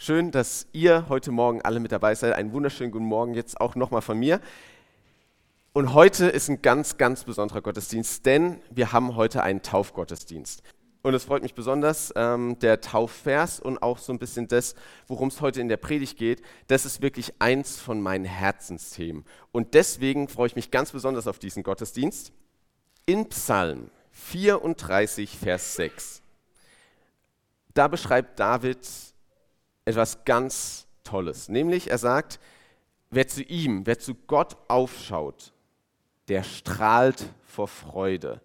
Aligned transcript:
Schön, 0.00 0.30
dass 0.30 0.68
ihr 0.72 1.08
heute 1.08 1.32
Morgen 1.32 1.60
alle 1.62 1.80
mit 1.80 1.90
dabei 1.90 2.14
seid. 2.14 2.32
Einen 2.32 2.52
wunderschönen 2.52 2.92
guten 2.92 3.06
Morgen 3.06 3.34
jetzt 3.34 3.60
auch 3.60 3.74
nochmal 3.74 4.00
von 4.00 4.16
mir. 4.16 4.40
Und 5.72 5.92
heute 5.92 6.26
ist 6.28 6.48
ein 6.48 6.62
ganz, 6.62 6.98
ganz 6.98 7.24
besonderer 7.24 7.62
Gottesdienst, 7.62 8.24
denn 8.24 8.60
wir 8.70 8.92
haben 8.92 9.16
heute 9.16 9.42
einen 9.42 9.60
Taufgottesdienst. 9.60 10.62
Und 11.02 11.14
es 11.14 11.24
freut 11.24 11.42
mich 11.42 11.54
besonders, 11.54 12.12
ähm, 12.14 12.60
der 12.60 12.80
Taufvers 12.80 13.58
und 13.58 13.82
auch 13.82 13.98
so 13.98 14.12
ein 14.12 14.20
bisschen 14.20 14.46
das, 14.46 14.76
worum 15.08 15.28
es 15.28 15.40
heute 15.40 15.60
in 15.60 15.68
der 15.68 15.78
Predigt 15.78 16.16
geht, 16.16 16.42
das 16.68 16.86
ist 16.86 17.02
wirklich 17.02 17.34
eins 17.40 17.80
von 17.80 18.00
meinen 18.00 18.24
Herzensthemen. 18.24 19.24
Und 19.50 19.74
deswegen 19.74 20.28
freue 20.28 20.46
ich 20.46 20.54
mich 20.54 20.70
ganz 20.70 20.92
besonders 20.92 21.26
auf 21.26 21.40
diesen 21.40 21.64
Gottesdienst. 21.64 22.30
In 23.04 23.28
Psalm 23.30 23.90
34, 24.12 25.36
Vers 25.36 25.74
6, 25.74 26.22
da 27.74 27.88
beschreibt 27.88 28.38
David 28.38 28.78
etwas 29.88 30.24
ganz 30.24 30.86
Tolles. 31.02 31.48
Nämlich 31.48 31.90
er 31.90 31.98
sagt, 31.98 32.38
wer 33.10 33.26
zu 33.26 33.42
ihm, 33.42 33.86
wer 33.86 33.98
zu 33.98 34.14
Gott 34.14 34.56
aufschaut, 34.68 35.52
der 36.28 36.42
strahlt 36.42 37.24
vor 37.46 37.68
Freude 37.68 38.42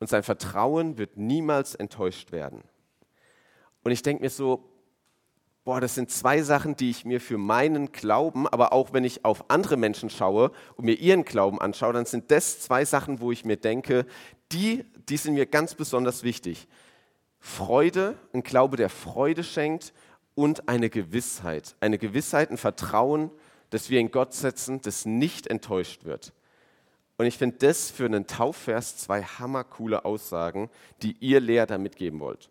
und 0.00 0.08
sein 0.08 0.22
Vertrauen 0.22 0.96
wird 0.96 1.18
niemals 1.18 1.74
enttäuscht 1.74 2.32
werden. 2.32 2.62
Und 3.84 3.92
ich 3.92 4.02
denke 4.02 4.22
mir 4.22 4.30
so, 4.30 4.64
boah, 5.64 5.80
das 5.80 5.94
sind 5.94 6.10
zwei 6.10 6.40
Sachen, 6.40 6.74
die 6.74 6.88
ich 6.88 7.04
mir 7.04 7.20
für 7.20 7.36
meinen 7.36 7.92
Glauben, 7.92 8.48
aber 8.48 8.72
auch 8.72 8.94
wenn 8.94 9.04
ich 9.04 9.26
auf 9.26 9.50
andere 9.50 9.76
Menschen 9.76 10.08
schaue 10.08 10.52
und 10.76 10.86
mir 10.86 10.94
ihren 10.94 11.24
Glauben 11.24 11.60
anschaue, 11.60 11.92
dann 11.92 12.06
sind 12.06 12.30
das 12.30 12.60
zwei 12.60 12.86
Sachen, 12.86 13.20
wo 13.20 13.30
ich 13.30 13.44
mir 13.44 13.58
denke, 13.58 14.06
die, 14.52 14.86
die 15.08 15.18
sind 15.18 15.34
mir 15.34 15.46
ganz 15.46 15.74
besonders 15.74 16.22
wichtig. 16.22 16.66
Freude, 17.38 18.16
ein 18.32 18.42
Glaube, 18.42 18.76
der 18.78 18.88
Freude 18.88 19.44
schenkt 19.44 19.92
und 20.34 20.68
eine 20.68 20.90
Gewissheit. 20.90 21.76
Eine 21.80 21.98
Gewissheit, 21.98 22.50
ein 22.50 22.56
Vertrauen, 22.56 23.30
dass 23.70 23.90
wir 23.90 24.00
in 24.00 24.10
Gott 24.10 24.34
setzen, 24.34 24.80
das 24.82 25.06
nicht 25.06 25.46
enttäuscht 25.46 26.04
wird. 26.04 26.32
Und 27.18 27.26
ich 27.26 27.38
finde 27.38 27.56
das 27.58 27.90
für 27.90 28.04
einen 28.04 28.26
Taufvers 28.26 28.96
zwei 28.96 29.22
hammercoole 29.22 30.04
Aussagen, 30.04 30.70
die 31.02 31.16
ihr 31.20 31.40
Lehrer 31.40 31.78
mitgeben 31.78 32.20
wollt. 32.20 32.50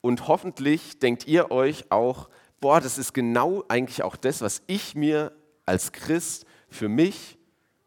Und 0.00 0.28
hoffentlich 0.28 0.98
denkt 0.98 1.26
ihr 1.26 1.50
euch 1.50 1.90
auch, 1.90 2.28
boah, 2.60 2.80
das 2.80 2.98
ist 2.98 3.14
genau 3.14 3.64
eigentlich 3.68 4.02
auch 4.02 4.16
das, 4.16 4.40
was 4.40 4.62
ich 4.66 4.94
mir 4.94 5.32
als 5.66 5.92
Christ 5.92 6.46
für 6.68 6.88
mich, 6.88 7.37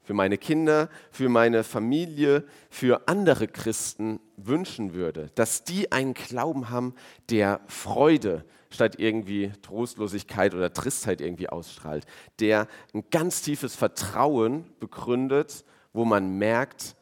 für 0.03 0.13
meine 0.13 0.37
Kinder, 0.37 0.89
für 1.11 1.29
meine 1.29 1.63
Familie, 1.63 2.43
für 2.69 3.07
andere 3.07 3.47
Christen 3.47 4.19
wünschen 4.37 4.93
würde, 4.93 5.29
dass 5.35 5.63
die 5.63 5.91
einen 5.91 6.13
Glauben 6.13 6.69
haben, 6.69 6.95
der 7.29 7.61
Freude, 7.67 8.45
statt 8.71 8.95
irgendwie 8.97 9.51
Trostlosigkeit 9.61 10.53
oder 10.55 10.73
Tristheit 10.73 11.21
irgendwie 11.21 11.49
ausstrahlt, 11.49 12.05
der 12.39 12.67
ein 12.93 13.03
ganz 13.11 13.41
tiefes 13.41 13.75
Vertrauen 13.75 14.65
begründet, 14.79 15.65
wo 15.93 16.05
man 16.05 16.37
merkt, 16.37 16.95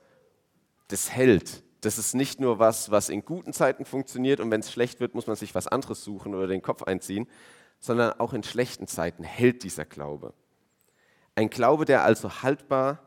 das 0.88 1.11
hält. 1.11 1.63
Das 1.81 1.97
ist 1.97 2.16
nicht 2.16 2.41
nur 2.41 2.59
was, 2.59 2.91
was 2.91 3.09
in 3.09 3.23
guten 3.23 3.53
Zeiten 3.53 3.86
funktioniert 3.86 4.39
und 4.39 4.52
wenn 4.52 4.59
es 4.59 4.72
schlecht 4.72 5.00
wird, 5.00 5.16
muss 5.16 5.28
man 5.28 5.36
sich 5.36 5.56
was 5.56 5.67
anderes 5.67 6.03
suchen 6.03 6.36
oder 6.36 6.47
den 6.47 6.61
Kopf 6.61 6.84
einziehen, 6.84 7.28
sondern 7.80 8.19
auch 8.19 8.34
in 8.34 8.44
schlechten 8.44 8.88
Zeiten 8.88 9.23
hält 9.23 9.63
dieser 9.63 9.86
Glaube. 9.86 10.34
Ein 11.40 11.50
Glaube, 11.50 11.86
der 11.86 12.04
also 12.04 12.44
haltbar 12.44 13.00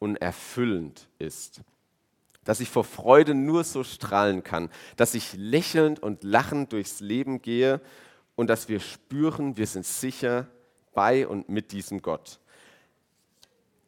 und 0.00 0.16
erfüllend 0.16 1.06
ist. 1.20 1.60
Dass 2.42 2.58
ich 2.58 2.68
vor 2.68 2.82
Freude 2.82 3.32
nur 3.32 3.62
so 3.62 3.84
strahlen 3.84 4.42
kann, 4.42 4.70
dass 4.96 5.14
ich 5.14 5.34
lächelnd 5.34 6.02
und 6.02 6.24
lachend 6.24 6.72
durchs 6.72 6.98
Leben 6.98 7.42
gehe 7.42 7.80
und 8.34 8.50
dass 8.50 8.68
wir 8.68 8.80
spüren, 8.80 9.56
wir 9.56 9.68
sind 9.68 9.86
sicher 9.86 10.48
bei 10.94 11.28
und 11.28 11.48
mit 11.48 11.70
diesem 11.70 12.02
Gott. 12.02 12.40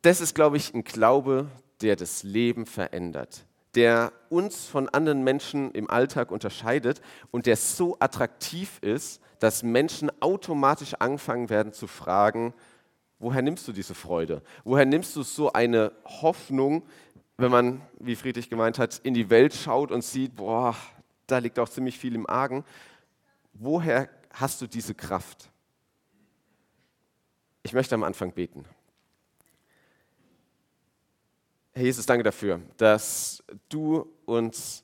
Das 0.03 0.21
ist, 0.21 0.37
glaube 0.37 0.59
ich, 0.59 0.73
ein 0.75 0.85
Glaube, 0.85 1.49
der 1.81 1.97
das 1.97 2.23
Leben 2.23 2.67
verändert, 2.67 3.47
der 3.75 4.13
uns 4.29 4.67
von 4.67 4.89
anderen 4.89 5.25
Menschen 5.25 5.73
im 5.73 5.91
Alltag 5.91 6.31
unterscheidet 6.31 7.01
und 7.33 7.47
der 7.47 7.57
so 7.57 7.97
attraktiv 7.99 8.79
ist, 8.81 9.21
dass 9.41 9.65
Menschen 9.65 10.09
automatisch 10.21 10.95
anfangen 10.95 11.51
werden 11.51 11.73
zu 11.73 11.89
fragen, 11.89 12.55
woher 13.19 13.43
nimmst 13.43 13.67
du 13.69 13.73
diese 13.73 13.95
Freude? 13.95 14.43
Woher 14.65 14.85
nimmst 14.85 15.17
du 15.17 15.23
so 15.23 15.53
eine 15.53 15.93
Hoffnung, 16.05 16.83
wenn 17.37 17.51
man, 17.51 17.81
wie 17.99 18.17
Friedrich 18.17 18.51
gemeint 18.51 18.79
hat, 18.79 19.01
in 19.05 19.15
die 19.15 19.31
Welt 19.31 19.55
schaut 19.55 19.93
und 19.93 20.03
sieht, 20.03 20.37
boah, 20.37 20.77
da 21.27 21.39
liegt 21.39 21.59
auch 21.59 21.69
ziemlich 21.69 21.99
viel 21.99 22.15
im 22.15 22.29
Argen. 22.29 22.65
Woher 23.53 24.09
hast 24.33 24.61
du 24.61 24.67
diese 24.67 24.95
Kraft? 24.95 25.51
Ich 27.63 27.73
möchte 27.73 27.95
am 27.95 28.03
Anfang 28.03 28.33
beten. 28.33 28.65
Herr 31.73 31.85
Jesus, 31.85 32.07
danke 32.07 32.25
dafür, 32.25 32.61
dass 32.77 33.45
du 33.69 34.11
uns 34.25 34.83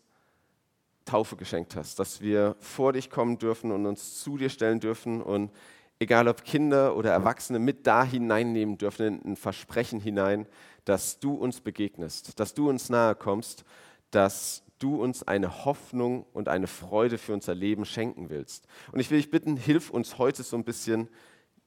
Taufe 1.05 1.37
geschenkt 1.37 1.77
hast, 1.77 1.99
dass 1.99 2.21
wir 2.21 2.56
vor 2.61 2.93
dich 2.93 3.11
kommen 3.11 3.39
dürfen 3.39 3.73
und 3.73 3.87
uns 3.87 4.23
zu 4.23 4.39
dir 4.39 4.49
stellen 4.49 4.81
dürfen 4.81 5.21
und 5.23 5.50
egal 5.99 6.28
ob 6.28 6.44
Kinder 6.44 6.97
oder 6.97 7.12
Erwachsene, 7.12 7.59
mit 7.59 7.87
da 7.87 8.05
hineinnehmen 8.05 8.78
dürfen 8.78 9.06
in 9.06 9.32
ein 9.32 9.37
Versprechen 9.37 10.00
hinein, 10.00 10.47
dass 10.84 11.19
du 11.19 11.34
uns 11.34 11.60
begegnest, 11.60 12.38
dass 12.38 12.55
du 12.55 12.69
uns 12.69 12.91
nahe 12.91 13.15
kommst, 13.15 13.65
dass 14.10 14.62
du 14.78 15.03
uns 15.03 15.22
eine 15.22 15.65
Hoffnung 15.65 16.27
und 16.32 16.49
eine 16.49 16.66
Freude 16.66 17.16
für 17.19 17.32
unser 17.32 17.55
Leben 17.55 17.84
schenken 17.84 18.28
willst. 18.28 18.66
Und 18.93 19.00
ich 19.00 19.10
will 19.10 19.19
dich 19.19 19.31
bitten, 19.31 19.56
hilf 19.56 19.91
uns 19.91 20.19
heute 20.19 20.43
so 20.43 20.56
ein 20.56 20.65
bisschen 20.65 21.09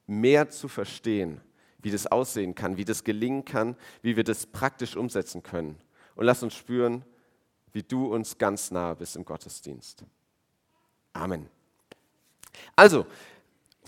mehr 0.06 0.50
zu 0.50 0.68
verstehen, 0.68 1.40
wie 1.80 1.90
das 1.90 2.06
aussehen 2.06 2.54
kann, 2.54 2.76
wie 2.76 2.84
das 2.84 3.04
gelingen 3.04 3.44
kann, 3.44 3.76
wie 4.02 4.16
wir 4.16 4.24
das 4.24 4.46
praktisch 4.46 4.96
umsetzen 4.96 5.42
können. 5.42 5.78
Und 6.14 6.26
lass 6.26 6.42
uns 6.42 6.54
spüren, 6.54 7.04
wie 7.72 7.82
du 7.82 8.12
uns 8.12 8.38
ganz 8.38 8.70
nahe 8.70 8.96
bist 8.96 9.16
im 9.16 9.24
Gottesdienst. 9.24 10.04
Amen. 11.12 11.48
Also, 12.74 13.06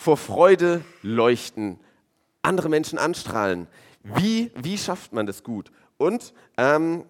vor 0.00 0.16
Freude 0.16 0.82
leuchten, 1.02 1.78
andere 2.40 2.70
Menschen 2.70 2.98
anstrahlen. 2.98 3.68
Wie, 4.02 4.50
wie 4.56 4.78
schafft 4.78 5.12
man 5.12 5.26
das 5.26 5.44
gut? 5.44 5.70
Und 5.98 6.32
ähm, 6.56 7.04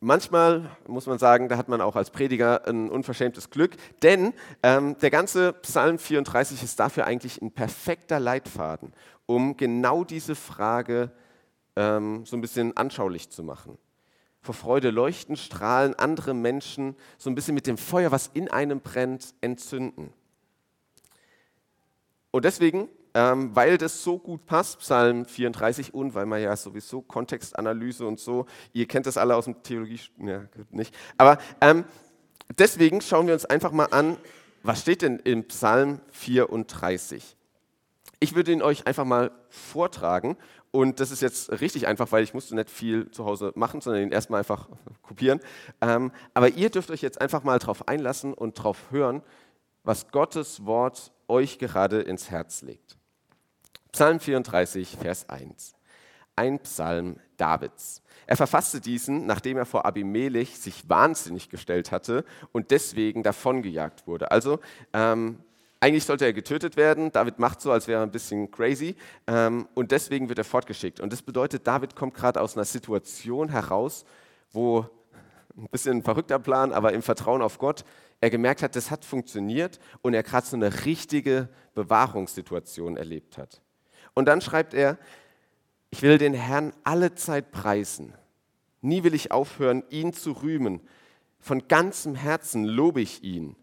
manchmal 0.00 0.68
muss 0.88 1.06
man 1.06 1.20
sagen, 1.20 1.48
da 1.48 1.56
hat 1.56 1.68
man 1.68 1.80
auch 1.80 1.94
als 1.94 2.10
Prediger 2.10 2.66
ein 2.66 2.90
unverschämtes 2.90 3.50
Glück, 3.50 3.76
denn 4.02 4.34
ähm, 4.64 4.98
der 4.98 5.10
ganze 5.10 5.52
Psalm 5.52 5.96
34 5.96 6.60
ist 6.64 6.80
dafür 6.80 7.06
eigentlich 7.06 7.40
ein 7.40 7.52
perfekter 7.52 8.18
Leitfaden, 8.18 8.92
um 9.26 9.56
genau 9.56 10.02
diese 10.02 10.34
Frage 10.34 11.12
ähm, 11.76 12.26
so 12.26 12.36
ein 12.36 12.40
bisschen 12.40 12.76
anschaulich 12.76 13.30
zu 13.30 13.44
machen. 13.44 13.78
Vor 14.42 14.56
Freude 14.56 14.90
leuchten, 14.90 15.36
strahlen 15.36 15.94
andere 15.94 16.34
Menschen 16.34 16.96
so 17.16 17.30
ein 17.30 17.36
bisschen 17.36 17.54
mit 17.54 17.68
dem 17.68 17.78
Feuer, 17.78 18.10
was 18.10 18.28
in 18.34 18.48
einem 18.48 18.80
brennt, 18.80 19.36
entzünden. 19.40 20.12
Und 22.34 22.44
deswegen, 22.44 22.88
ähm, 23.14 23.54
weil 23.54 23.78
das 23.78 24.02
so 24.02 24.18
gut 24.18 24.44
passt, 24.44 24.80
Psalm 24.80 25.24
34 25.24 25.94
und 25.94 26.16
weil 26.16 26.26
man 26.26 26.42
ja 26.42 26.56
sowieso 26.56 27.00
Kontextanalyse 27.00 28.04
und 28.04 28.18
so, 28.18 28.46
ihr 28.72 28.88
kennt 28.88 29.06
das 29.06 29.16
alle 29.16 29.36
aus 29.36 29.44
dem 29.44 29.62
Theologie, 29.62 30.00
ja, 30.18 30.42
nicht, 30.70 30.92
aber 31.16 31.38
ähm, 31.60 31.84
deswegen 32.58 33.00
schauen 33.02 33.28
wir 33.28 33.34
uns 33.34 33.44
einfach 33.44 33.70
mal 33.70 33.84
an, 33.84 34.16
was 34.64 34.80
steht 34.80 35.02
denn 35.02 35.20
im 35.20 35.44
Psalm 35.44 36.00
34? 36.10 37.36
Ich 38.18 38.34
würde 38.34 38.50
ihn 38.50 38.62
euch 38.62 38.88
einfach 38.88 39.04
mal 39.04 39.30
vortragen 39.48 40.36
und 40.72 40.98
das 40.98 41.12
ist 41.12 41.22
jetzt 41.22 41.60
richtig 41.60 41.86
einfach, 41.86 42.10
weil 42.10 42.24
ich 42.24 42.34
musste 42.34 42.56
nicht 42.56 42.68
viel 42.68 43.12
zu 43.12 43.26
Hause 43.26 43.52
machen, 43.54 43.80
sondern 43.80 44.02
ihn 44.02 44.10
erstmal 44.10 44.38
einfach 44.38 44.68
kopieren. 45.02 45.38
Ähm, 45.80 46.10
aber 46.34 46.48
ihr 46.48 46.70
dürft 46.70 46.90
euch 46.90 47.00
jetzt 47.00 47.20
einfach 47.20 47.44
mal 47.44 47.60
darauf 47.60 47.86
einlassen 47.86 48.34
und 48.34 48.58
darauf 48.58 48.90
hören, 48.90 49.22
was 49.84 50.08
Gottes 50.10 50.66
Wort 50.66 51.12
euch 51.28 51.58
gerade 51.58 52.00
ins 52.00 52.30
Herz 52.30 52.62
legt. 52.62 52.96
Psalm 53.92 54.20
34, 54.20 54.96
Vers 55.00 55.28
1. 55.28 55.74
Ein 56.36 56.58
Psalm 56.60 57.16
Davids. 57.36 58.02
Er 58.26 58.36
verfasste 58.36 58.80
diesen, 58.80 59.26
nachdem 59.26 59.56
er 59.56 59.66
vor 59.66 59.84
Abimelech 59.84 60.58
sich 60.58 60.88
wahnsinnig 60.88 61.50
gestellt 61.50 61.92
hatte 61.92 62.24
und 62.52 62.70
deswegen 62.70 63.22
davongejagt 63.22 64.06
wurde. 64.06 64.30
Also 64.30 64.60
ähm, 64.92 65.38
eigentlich 65.80 66.04
sollte 66.04 66.24
er 66.24 66.32
getötet 66.32 66.78
werden. 66.78 67.12
David 67.12 67.38
macht 67.38 67.60
so, 67.60 67.70
als 67.70 67.86
wäre 67.86 68.00
er 68.00 68.04
ein 68.04 68.10
bisschen 68.10 68.50
crazy. 68.50 68.96
Ähm, 69.26 69.68
und 69.74 69.90
deswegen 69.90 70.30
wird 70.30 70.38
er 70.38 70.44
fortgeschickt. 70.44 70.98
Und 70.98 71.12
das 71.12 71.20
bedeutet, 71.20 71.66
David 71.66 71.94
kommt 71.94 72.14
gerade 72.14 72.40
aus 72.40 72.56
einer 72.56 72.64
Situation 72.64 73.50
heraus, 73.50 74.06
wo 74.50 74.86
ein 75.56 75.68
bisschen 75.70 75.98
ein 75.98 76.02
verrückter 76.02 76.38
Plan, 76.38 76.72
aber 76.72 76.94
im 76.94 77.02
Vertrauen 77.02 77.42
auf 77.42 77.58
Gott, 77.58 77.84
er 78.24 78.30
gemerkt 78.30 78.62
hat, 78.62 78.74
das 78.74 78.90
hat 78.90 79.04
funktioniert 79.04 79.78
und 80.00 80.14
er 80.14 80.22
gerade 80.22 80.46
so 80.46 80.56
eine 80.56 80.86
richtige 80.86 81.50
Bewahrungssituation 81.74 82.96
erlebt 82.96 83.36
hat. 83.36 83.60
Und 84.14 84.24
dann 84.26 84.40
schreibt 84.40 84.72
er, 84.72 84.96
ich 85.90 86.00
will 86.00 86.16
den 86.16 86.32
Herrn 86.32 86.72
alle 86.84 87.14
Zeit 87.14 87.50
preisen. 87.50 88.14
Nie 88.80 89.02
will 89.02 89.12
ich 89.12 89.30
aufhören, 89.30 89.84
ihn 89.90 90.14
zu 90.14 90.32
rühmen. 90.32 90.80
Von 91.38 91.68
ganzem 91.68 92.14
Herzen 92.14 92.64
lobe 92.64 93.02
ich 93.02 93.22
ihn. 93.22 93.56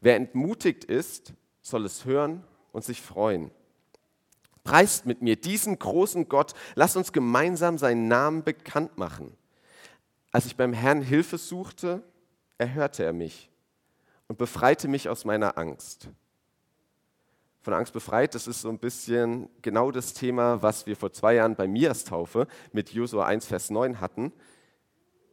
Wer 0.00 0.16
entmutigt 0.16 0.84
ist, 0.84 1.34
soll 1.60 1.84
es 1.84 2.06
hören 2.06 2.42
und 2.72 2.86
sich 2.86 3.02
freuen. 3.02 3.50
Preist 4.64 5.04
mit 5.04 5.20
mir 5.20 5.36
diesen 5.36 5.78
großen 5.78 6.26
Gott, 6.30 6.54
lasst 6.74 6.96
uns 6.96 7.12
gemeinsam 7.12 7.76
seinen 7.76 8.08
Namen 8.08 8.44
bekannt 8.44 8.96
machen. 8.96 9.36
Als 10.32 10.46
ich 10.46 10.56
beim 10.56 10.72
Herrn 10.72 11.02
Hilfe 11.02 11.36
suchte, 11.36 12.02
erhörte 12.56 13.04
er 13.04 13.12
mich 13.12 13.50
und 14.28 14.38
befreite 14.38 14.88
mich 14.88 15.08
aus 15.08 15.24
meiner 15.24 15.58
Angst. 15.58 16.08
Von 17.60 17.74
Angst 17.74 17.92
befreit, 17.92 18.34
das 18.34 18.46
ist 18.46 18.60
so 18.60 18.68
ein 18.68 18.78
bisschen 18.78 19.48
genau 19.62 19.90
das 19.90 20.14
Thema, 20.14 20.62
was 20.62 20.86
wir 20.86 20.96
vor 20.96 21.12
zwei 21.12 21.34
Jahren 21.34 21.56
bei 21.56 21.66
Mias 21.66 22.04
Taufe 22.04 22.46
mit 22.72 22.90
Josua 22.90 23.26
1, 23.26 23.46
Vers 23.46 23.70
9 23.70 24.00
hatten. 24.00 24.32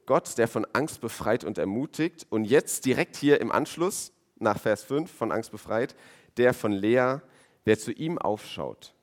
Gott, 0.06 0.38
der 0.38 0.48
von 0.48 0.66
Angst 0.74 1.00
befreit 1.00 1.44
und 1.44 1.58
ermutigt. 1.58 2.26
Und 2.30 2.46
jetzt 2.46 2.86
direkt 2.86 3.16
hier 3.16 3.40
im 3.40 3.52
Anschluss, 3.52 4.12
nach 4.40 4.60
Vers 4.60 4.84
5 4.84 5.12
von 5.12 5.32
Angst 5.32 5.52
befreit, 5.52 5.96
der 6.38 6.54
von 6.54 6.72
Lea, 6.72 7.18
wer 7.66 7.80
zu 7.80 7.92
ihm 7.92 8.18
aufschaut, 8.18 8.94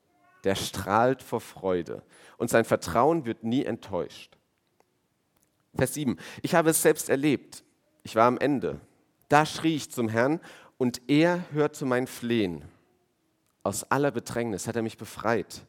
der 0.45 0.55
strahlt 0.55 1.23
vor 1.23 1.41
Freude 1.41 2.03
und 2.37 2.51
sein 2.51 2.65
Vertrauen 2.65 3.25
wird 3.25 3.45
nie 3.45 3.65
enttäuscht. 3.65 4.37
Vers 5.75 5.95
7. 5.95 6.19
Ich 6.43 6.55
habe 6.55 6.71
es 6.71 6.83
selbst 6.83 7.09
erlebt. 7.09 7.63
Ich 8.03 8.17
war 8.17 8.27
am 8.27 8.39
Ende. 8.39 8.81
Da 9.31 9.47
schrie 9.47 9.77
ich 9.77 9.93
zum 9.93 10.09
Herrn 10.09 10.41
und 10.77 11.03
er 11.09 11.44
hörte 11.53 11.87
mein 11.87 12.09
Flehen. 12.09 12.65
Aus 13.62 13.85
aller 13.85 14.11
Bedrängnis 14.11 14.67
hat 14.67 14.75
er 14.75 14.82
mich 14.82 14.99
befreit. 14.99 15.62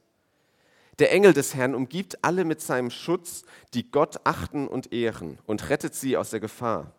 Der 0.97 1.11
Engel 1.11 1.33
des 1.33 1.53
Herrn 1.53 1.75
umgibt 1.75 2.23
alle 2.23 2.43
mit 2.43 2.59
seinem 2.59 2.89
Schutz, 2.89 3.43
die 3.75 3.91
Gott 3.91 4.19
achten 4.23 4.67
und 4.67 4.91
ehren 4.91 5.37
und 5.45 5.69
rettet 5.69 5.93
sie 5.93 6.17
aus 6.17 6.31
der 6.31 6.39
Gefahr. 6.39 6.91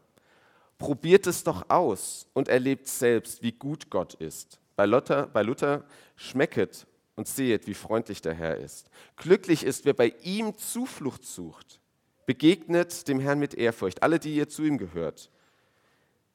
Probiert 0.78 1.26
es 1.26 1.42
doch 1.42 1.68
aus 1.68 2.28
und 2.32 2.46
erlebt 2.46 2.86
selbst, 2.86 3.42
wie 3.42 3.52
gut 3.52 3.90
Gott 3.90 4.14
ist. 4.14 4.60
Bei 4.76 4.86
Luther, 4.86 5.26
bei 5.26 5.42
Luther 5.42 5.84
schmecket 6.14 6.86
und 7.16 7.26
sehet, 7.26 7.66
wie 7.66 7.74
freundlich 7.74 8.22
der 8.22 8.34
Herr 8.34 8.56
ist. 8.56 8.88
Glücklich 9.16 9.64
ist, 9.64 9.84
wer 9.84 9.94
bei 9.94 10.14
ihm 10.22 10.56
Zuflucht 10.56 11.24
sucht. 11.24 11.80
Begegnet 12.24 13.08
dem 13.08 13.18
Herrn 13.18 13.40
mit 13.40 13.54
Ehrfurcht, 13.54 14.04
alle, 14.04 14.20
die 14.20 14.36
ihr 14.36 14.48
zu 14.48 14.62
ihm 14.62 14.78
gehört. 14.78 15.28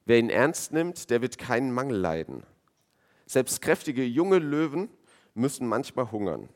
Wer 0.08 0.18
ihn 0.18 0.30
ernst 0.30 0.72
nimmt, 0.72 1.10
der 1.10 1.20
wird 1.20 1.36
keinen 1.36 1.70
Mangel 1.70 1.98
leiden. 1.98 2.42
Selbst 3.26 3.60
kräftige 3.60 4.02
junge 4.02 4.38
Löwen 4.38 4.88
müssen 5.34 5.68
manchmal 5.68 6.10
hungern. 6.10 6.48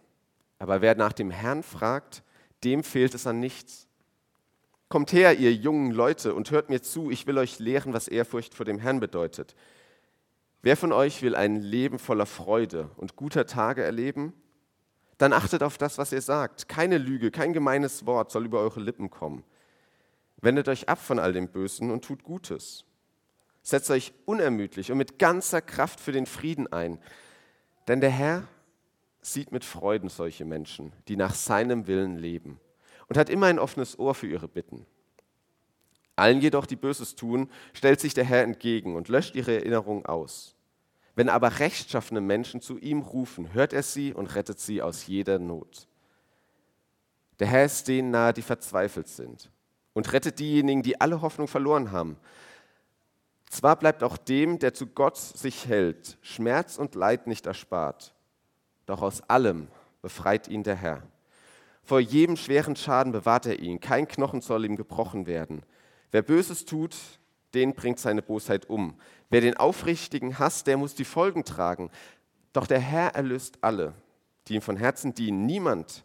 Aber 0.59 0.81
wer 0.81 0.95
nach 0.95 1.13
dem 1.13 1.31
Herrn 1.31 1.63
fragt, 1.63 2.23
dem 2.65 2.83
fehlt 2.83 3.15
es 3.15 3.27
an 3.27 3.41
nichts. 3.41 3.89
Kommt 4.89 5.13
her, 5.13 5.39
ihr 5.39 5.53
jungen 5.53 5.91
Leute, 5.91 6.35
und 6.35 6.51
hört 6.51 6.71
mir 6.71 6.81
zu, 6.81 7.11
ich 7.11 7.27
will 7.27 7.37
euch 7.37 7.59
lehren, 7.59 7.93
was 7.93 8.09
Ehrfurcht 8.09 8.55
vor 8.55 8.65
dem 8.65 8.79
Herrn 8.79 9.01
bedeutet. 9.01 9.55
Wer 10.63 10.79
von 10.79 10.91
euch 10.91 11.21
will 11.21 11.37
ein 11.37 11.61
Leben 11.61 11.99
voller 11.99 12.25
Freude 12.25 12.89
und 12.97 13.17
guter 13.17 13.45
Tage 13.45 13.83
erleben? 13.83 14.33
Dann 15.19 15.35
achtet 15.35 15.63
auf 15.63 15.77
das, 15.77 15.99
was 15.99 16.11
ihr 16.13 16.23
sagt. 16.23 16.71
Keine 16.71 16.97
Lüge, 16.97 17.31
kein 17.31 17.53
gemeines 17.53 18.07
Wort 18.07 18.31
soll 18.31 18.47
über 18.47 18.61
eure 18.61 18.81
Lippen 18.81 19.11
kommen. 19.11 19.45
Wendet 20.39 20.69
euch 20.69 20.89
ab 20.89 21.01
von 21.01 21.19
all 21.19 21.35
dem 21.35 21.49
Bösen 21.49 21.91
und 21.91 22.03
tut 22.03 22.23
Gutes. 22.23 22.87
Setzt 23.63 23.91
euch 23.91 24.13
unermüdlich 24.25 24.91
und 24.91 24.99
mit 24.99 25.19
ganzer 25.19 25.61
Kraft 25.61 26.01
für 26.01 26.13
den 26.13 26.27
Frieden 26.27 26.73
ein. 26.73 26.99
Denn 27.89 28.01
der 28.01 28.11
Herr 28.11 28.49
sieht 29.21 29.53
mit 29.53 29.65
Freuden 29.65 30.09
solche 30.09 30.45
Menschen, 30.45 30.93
die 31.09 31.17
nach 31.17 31.35
seinem 31.35 31.87
Willen 31.87 32.19
leben 32.19 32.61
und 33.09 33.17
hat 33.17 33.31
immer 33.31 33.47
ein 33.47 33.59
offenes 33.59 33.99
Ohr 33.99 34.15
für 34.15 34.27
ihre 34.27 34.49
Bitten. 34.49 34.85
Allen 36.17 36.41
jedoch, 36.41 36.67
die 36.67 36.77
Böses 36.77 37.15
tun, 37.15 37.49
stellt 37.73 38.01
sich 38.01 38.15
der 38.15 38.25
Herr 38.25 38.43
entgegen 38.43 38.97
und 38.97 39.09
löscht 39.09 39.35
ihre 39.35 39.55
Erinnerung 39.55 40.07
aus. 40.07 40.55
Wenn 41.15 41.29
aber 41.29 41.59
rechtschaffene 41.59 42.21
Menschen 42.21 42.61
zu 42.61 42.79
ihm 42.79 43.01
rufen, 43.01 43.53
hört 43.53 43.73
er 43.73 43.83
sie 43.83 44.13
und 44.13 44.35
rettet 44.35 44.59
sie 44.59 44.83
aus 44.83 45.07
jeder 45.07 45.39
Not. 45.39 45.87
Der 47.39 47.47
Herr 47.47 47.65
ist 47.65 47.89
denen 47.89 48.11
nahe, 48.11 48.33
die 48.33 48.43
verzweifelt 48.43 49.09
sind 49.09 49.51
und 49.95 50.13
rettet 50.13 50.39
diejenigen, 50.39 50.83
die 50.83 51.01
alle 51.01 51.21
Hoffnung 51.21 51.49
verloren 51.49 51.93
haben. 51.93 52.17
Zwar 53.53 53.77
bleibt 53.77 54.03
auch 54.03 54.17
dem, 54.17 54.59
der 54.59 54.73
zu 54.73 54.87
Gott 54.87 55.19
sich 55.19 55.67
hält, 55.67 56.17
Schmerz 56.23 56.79
und 56.79 56.95
Leid 56.95 57.27
nicht 57.27 57.45
erspart, 57.45 58.15
doch 58.87 59.03
aus 59.03 59.29
allem 59.29 59.69
befreit 60.01 60.49
ihn 60.49 60.63
der 60.63 60.75
Herr. 60.75 61.03
Vor 61.83 62.01
jedem 62.01 62.39
schweren 62.39 62.77
Schaden 62.77 63.13
bewahrt 63.13 63.45
er 63.45 63.59
ihn, 63.59 63.79
kein 63.79 64.09
Knochen 64.09 64.41
soll 64.41 64.65
ihm 64.65 64.77
gebrochen 64.77 65.27
werden. 65.27 65.67
Wer 66.13 66.23
Böses 66.23 66.65
tut, 66.65 66.97
den 67.53 67.75
bringt 67.75 67.99
seine 67.99 68.23
Bosheit 68.23 68.71
um. 68.71 68.99
Wer 69.29 69.43
den 69.43 69.59
Aufrichtigen 69.59 70.39
hasst, 70.39 70.67
der 70.67 70.79
muss 70.79 70.95
die 70.95 71.05
Folgen 71.05 71.45
tragen. 71.45 71.91
Doch 72.55 72.67
der 72.67 72.81
Herr 72.81 73.15
erlöst 73.15 73.59
alle, 73.61 73.93
die 74.49 74.55
ihm 74.55 74.63
von 74.63 74.79
Herzen 74.79 75.13
dienen. 75.13 75.45
Niemand, 75.45 76.05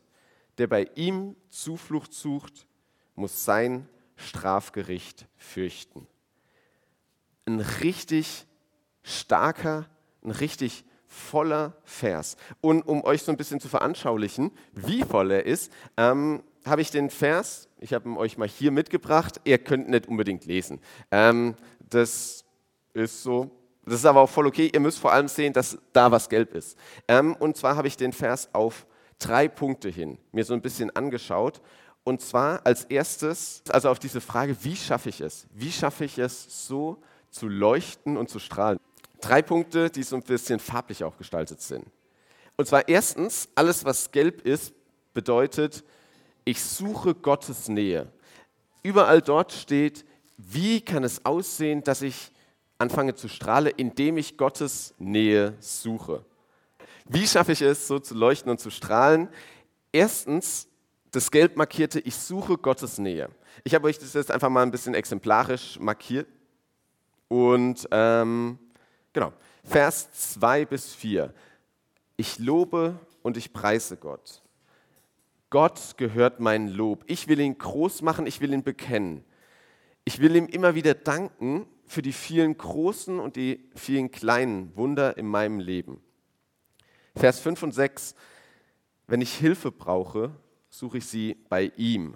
der 0.57 0.67
bei 0.67 0.89
ihm 0.95 1.37
Zuflucht 1.47 2.13
sucht, 2.13 2.67
muss 3.15 3.45
sein 3.45 3.87
Strafgericht 4.17 5.27
fürchten 5.37 6.07
ein 7.47 7.59
richtig 7.59 8.45
starker, 9.03 9.85
ein 10.23 10.31
richtig 10.31 10.83
voller 11.07 11.73
Vers. 11.83 12.35
Und 12.61 12.83
um 12.83 13.03
euch 13.03 13.23
so 13.23 13.31
ein 13.31 13.37
bisschen 13.37 13.59
zu 13.59 13.69
veranschaulichen, 13.69 14.51
wie 14.73 15.03
voll 15.03 15.31
er 15.31 15.45
ist, 15.45 15.71
ähm, 15.95 16.43
habe 16.65 16.81
ich 16.81 16.91
den 16.91 17.09
Vers, 17.09 17.69
ich 17.79 17.93
habe 17.93 18.09
ihn 18.09 18.17
euch 18.17 18.37
mal 18.37 18.47
hier 18.47 18.71
mitgebracht, 18.71 19.39
ihr 19.45 19.57
könnt 19.57 19.89
nicht 19.89 20.07
unbedingt 20.07 20.45
lesen. 20.45 20.81
Ähm, 21.11 21.55
das 21.79 22.43
ist 22.93 23.23
so, 23.23 23.49
das 23.85 23.95
ist 23.95 24.05
aber 24.05 24.19
auch 24.19 24.29
voll 24.29 24.47
okay, 24.47 24.69
ihr 24.71 24.81
müsst 24.81 24.99
vor 24.99 25.13
allem 25.13 25.29
sehen, 25.29 25.53
dass 25.53 25.77
da 25.93 26.11
was 26.11 26.27
gelb 26.27 26.53
ist. 26.53 26.77
Ähm, 27.07 27.35
und 27.39 27.55
zwar 27.55 27.77
habe 27.77 27.87
ich 27.87 27.95
den 27.95 28.11
Vers 28.11 28.49
auf 28.51 28.85
drei 29.17 29.47
Punkte 29.47 29.89
hin 29.89 30.17
mir 30.33 30.43
so 30.43 30.53
ein 30.53 30.61
bisschen 30.61 30.93
angeschaut. 30.95 31.61
Und 32.03 32.21
zwar 32.21 32.65
als 32.65 32.85
erstes, 32.85 33.63
also 33.69 33.89
auf 33.89 33.99
diese 33.99 34.21
Frage, 34.21 34.55
wie 34.61 34.75
schaffe 34.75 35.09
ich 35.09 35.21
es? 35.21 35.47
Wie 35.53 35.71
schaffe 35.71 36.05
ich 36.05 36.17
es 36.17 36.67
so, 36.67 37.01
zu 37.29 37.47
leuchten 37.47 38.17
und 38.17 38.29
zu 38.29 38.39
strahlen. 38.39 38.79
Drei 39.21 39.41
Punkte, 39.41 39.89
die 39.89 40.03
so 40.03 40.15
ein 40.15 40.23
bisschen 40.23 40.59
farblich 40.59 41.03
auch 41.03 41.17
gestaltet 41.17 41.61
sind. 41.61 41.85
Und 42.55 42.67
zwar 42.67 42.87
erstens, 42.87 43.49
alles 43.55 43.85
was 43.85 44.11
gelb 44.11 44.41
ist, 44.41 44.73
bedeutet, 45.13 45.83
ich 46.45 46.61
suche 46.61 47.13
Gottes 47.13 47.67
Nähe. 47.67 48.11
Überall 48.83 49.21
dort 49.21 49.51
steht, 49.51 50.05
wie 50.37 50.81
kann 50.81 51.03
es 51.03 51.25
aussehen, 51.25 51.83
dass 51.83 52.01
ich 52.01 52.31
anfange 52.77 53.15
zu 53.15 53.27
strahlen, 53.27 53.73
indem 53.75 54.17
ich 54.17 54.37
Gottes 54.37 54.93
Nähe 54.97 55.55
suche. 55.59 56.23
Wie 57.05 57.27
schaffe 57.27 57.53
ich 57.53 57.61
es, 57.61 57.87
so 57.87 57.99
zu 57.99 58.13
leuchten 58.13 58.51
und 58.51 58.59
zu 58.59 58.69
strahlen? 58.69 59.29
Erstens, 59.91 60.67
das 61.11 61.31
Gelb 61.31 61.57
markierte, 61.57 61.99
ich 61.99 62.15
suche 62.15 62.57
Gottes 62.57 62.97
Nähe. 62.97 63.29
Ich 63.63 63.73
habe 63.73 63.87
euch 63.87 63.97
das 63.97 64.13
jetzt 64.13 64.31
einfach 64.31 64.49
mal 64.49 64.63
ein 64.63 64.71
bisschen 64.71 64.93
exemplarisch 64.93 65.79
markiert. 65.79 66.27
Und 67.27 67.87
ähm, 67.91 68.57
genau, 69.13 69.33
Vers 69.63 70.11
2 70.33 70.65
bis 70.65 70.93
4. 70.93 71.33
Ich 72.15 72.39
lobe 72.39 72.99
und 73.21 73.37
ich 73.37 73.53
preise 73.53 73.97
Gott. 73.97 74.41
Gott 75.49 75.95
gehört 75.97 76.39
mein 76.39 76.67
Lob. 76.67 77.03
Ich 77.07 77.27
will 77.27 77.39
ihn 77.39 77.57
groß 77.57 78.01
machen, 78.01 78.27
ich 78.27 78.41
will 78.41 78.53
ihn 78.53 78.63
bekennen. 78.63 79.23
Ich 80.03 80.19
will 80.19 80.35
ihm 80.35 80.47
immer 80.47 80.75
wieder 80.75 80.93
danken 80.93 81.67
für 81.85 82.01
die 82.01 82.13
vielen 82.13 82.57
großen 82.57 83.19
und 83.19 83.35
die 83.35 83.69
vielen 83.75 84.11
kleinen 84.11 84.75
Wunder 84.75 85.17
in 85.17 85.25
meinem 85.25 85.59
Leben. 85.59 86.01
Vers 87.15 87.39
5 87.39 87.63
und 87.63 87.71
6. 87.73 88.15
Wenn 89.07 89.21
ich 89.21 89.33
Hilfe 89.33 89.71
brauche, 89.71 90.31
suche 90.69 90.99
ich 90.99 91.05
sie 91.05 91.37
bei 91.49 91.71
ihm. 91.77 92.15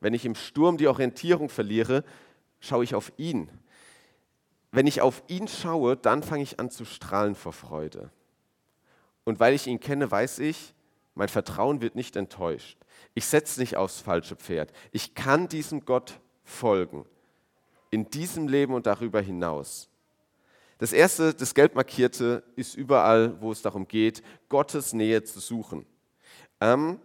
Wenn 0.00 0.14
ich 0.14 0.24
im 0.24 0.34
Sturm 0.34 0.76
die 0.78 0.88
Orientierung 0.88 1.48
verliere, 1.48 2.04
schaue 2.60 2.84
ich 2.84 2.94
auf 2.94 3.12
ihn. 3.16 3.50
Wenn 4.76 4.86
ich 4.86 5.00
auf 5.00 5.22
ihn 5.26 5.48
schaue, 5.48 5.96
dann 5.96 6.22
fange 6.22 6.42
ich 6.42 6.60
an 6.60 6.68
zu 6.70 6.84
strahlen 6.84 7.34
vor 7.34 7.54
Freude. 7.54 8.10
Und 9.24 9.40
weil 9.40 9.54
ich 9.54 9.66
ihn 9.66 9.80
kenne, 9.80 10.10
weiß 10.10 10.38
ich, 10.40 10.74
mein 11.14 11.30
Vertrauen 11.30 11.80
wird 11.80 11.94
nicht 11.94 12.14
enttäuscht. 12.14 12.76
Ich 13.14 13.24
setze 13.24 13.58
nicht 13.58 13.78
aufs 13.78 14.02
falsche 14.02 14.36
Pferd. 14.36 14.74
Ich 14.92 15.14
kann 15.14 15.48
diesem 15.48 15.86
Gott 15.86 16.20
folgen. 16.44 17.06
In 17.88 18.10
diesem 18.10 18.48
Leben 18.48 18.74
und 18.74 18.84
darüber 18.84 19.22
hinaus. 19.22 19.88
Das 20.76 20.92
erste, 20.92 21.32
das 21.32 21.54
Gelb 21.54 21.74
markierte, 21.74 22.42
ist 22.54 22.74
überall, 22.74 23.40
wo 23.40 23.52
es 23.52 23.62
darum 23.62 23.88
geht, 23.88 24.22
Gottes 24.50 24.92
Nähe 24.92 25.24
zu 25.24 25.40
suchen. 25.40 25.86
Ähm, 26.60 27.00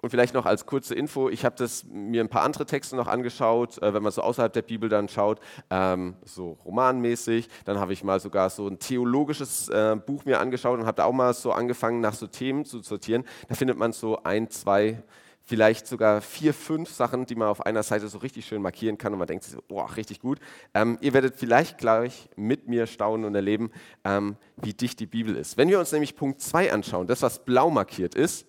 und 0.00 0.10
vielleicht 0.10 0.34
noch 0.34 0.46
als 0.46 0.66
kurze 0.66 0.94
Info, 0.94 1.28
ich 1.28 1.44
habe 1.44 1.66
mir 1.90 2.22
ein 2.22 2.28
paar 2.28 2.42
andere 2.42 2.66
Texte 2.66 2.94
noch 2.94 3.08
angeschaut, 3.08 3.82
äh, 3.82 3.92
wenn 3.92 4.02
man 4.02 4.12
so 4.12 4.22
außerhalb 4.22 4.52
der 4.52 4.62
Bibel 4.62 4.88
dann 4.88 5.08
schaut, 5.08 5.40
ähm, 5.70 6.14
so 6.24 6.58
romanmäßig. 6.64 7.48
Dann 7.64 7.80
habe 7.80 7.92
ich 7.92 8.04
mal 8.04 8.20
sogar 8.20 8.50
so 8.50 8.68
ein 8.68 8.78
theologisches 8.78 9.68
äh, 9.68 9.96
Buch 9.96 10.24
mir 10.24 10.38
angeschaut 10.38 10.78
und 10.78 10.86
habe 10.86 10.96
da 10.96 11.04
auch 11.04 11.12
mal 11.12 11.34
so 11.34 11.52
angefangen, 11.52 12.00
nach 12.00 12.14
so 12.14 12.26
Themen 12.26 12.64
zu 12.64 12.80
sortieren. 12.82 13.24
Da 13.48 13.54
findet 13.54 13.76
man 13.76 13.92
so 13.92 14.22
ein, 14.22 14.50
zwei 14.50 15.02
vielleicht 15.48 15.86
sogar 15.86 16.20
vier, 16.20 16.52
fünf 16.52 16.90
Sachen, 16.90 17.24
die 17.24 17.34
man 17.34 17.48
auf 17.48 17.64
einer 17.64 17.82
Seite 17.82 18.06
so 18.08 18.18
richtig 18.18 18.44
schön 18.44 18.60
markieren 18.60 18.98
kann 18.98 19.14
und 19.14 19.18
man 19.18 19.26
denkt 19.26 19.44
sich 19.44 19.54
so, 19.54 19.62
boah, 19.66 19.96
richtig 19.96 20.20
gut. 20.20 20.38
Ähm, 20.74 20.98
ihr 21.00 21.14
werdet 21.14 21.36
vielleicht 21.36 21.78
gleich 21.78 22.28
mit 22.36 22.68
mir 22.68 22.86
staunen 22.86 23.24
und 23.24 23.34
erleben, 23.34 23.70
ähm, 24.04 24.36
wie 24.56 24.74
dicht 24.74 25.00
die 25.00 25.06
Bibel 25.06 25.34
ist. 25.36 25.56
Wenn 25.56 25.70
wir 25.70 25.78
uns 25.78 25.90
nämlich 25.90 26.16
Punkt 26.16 26.42
2 26.42 26.70
anschauen, 26.70 27.06
das, 27.06 27.22
was 27.22 27.44
blau 27.46 27.70
markiert 27.70 28.14
ist, 28.14 28.46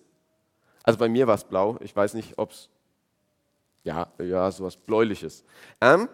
also 0.82 0.98
bei 0.98 1.08
mir 1.08 1.26
war 1.26 1.34
es 1.34 1.44
blau, 1.44 1.78
ich 1.80 1.94
weiß 1.94 2.14
nicht, 2.14 2.38
ob 2.38 2.52
es, 2.52 2.68
ja, 3.84 4.12
ja, 4.18 4.50
sowas 4.50 4.76
bläuliches. 4.76 5.44
Ähm, 5.80 6.08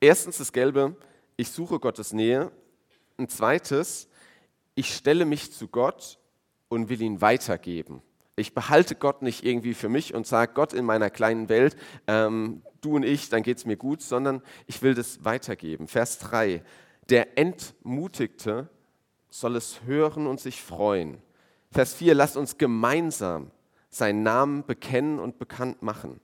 erstens 0.00 0.38
das 0.38 0.52
Gelbe, 0.52 0.96
ich 1.36 1.50
suche 1.50 1.78
Gottes 1.78 2.12
Nähe. 2.12 2.50
Ein 3.16 3.28
zweites, 3.28 4.08
ich 4.74 4.94
stelle 4.94 5.24
mich 5.24 5.52
zu 5.52 5.68
Gott 5.68 6.18
und 6.68 6.88
will 6.88 7.02
ihn 7.02 7.20
weitergeben. 7.20 8.02
Ich 8.36 8.54
behalte 8.54 8.94
Gott 8.94 9.20
nicht 9.20 9.44
irgendwie 9.44 9.74
für 9.74 9.90
mich 9.90 10.14
und 10.14 10.26
sage, 10.26 10.52
Gott 10.54 10.72
in 10.72 10.86
meiner 10.86 11.10
kleinen 11.10 11.50
Welt, 11.50 11.76
ähm, 12.06 12.62
du 12.80 12.96
und 12.96 13.02
ich, 13.02 13.28
dann 13.28 13.42
geht 13.42 13.58
es 13.58 13.66
mir 13.66 13.76
gut, 13.76 14.00
sondern 14.00 14.42
ich 14.66 14.80
will 14.80 14.94
das 14.94 15.24
weitergeben. 15.24 15.88
Vers 15.88 16.18
3. 16.18 16.62
Der 17.10 17.36
Entmutigte 17.36 18.70
soll 19.28 19.56
es 19.56 19.82
hören 19.84 20.26
und 20.26 20.40
sich 20.40 20.62
freuen. 20.62 21.20
Vers 21.72 21.94
4. 21.94 22.14
Lasst 22.14 22.36
uns 22.36 22.58
gemeinsam 22.58 23.50
seinen 23.88 24.22
Namen 24.22 24.64
bekennen 24.64 25.18
und 25.18 25.38
bekannt 25.38 25.82
machen. 25.82 26.20